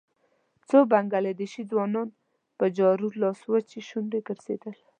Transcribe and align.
څو 0.67 0.77
بنګله 0.91 1.31
دېشي 1.39 1.63
ځوانان 1.71 2.09
په 2.57 2.65
جارو 2.77 3.07
لاس 3.21 3.39
وچې 3.51 3.79
شونډې 3.87 4.19
ګرځېدل. 4.27 4.75